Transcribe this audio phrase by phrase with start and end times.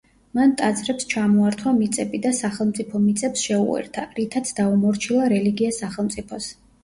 [0.37, 6.49] მან ტაძრებს ჩამოართვა მიწები და სახელმწიფო მიწებს შეუერთა, რითაც დაუმორჩილა რელიგია სახელმწიფოს.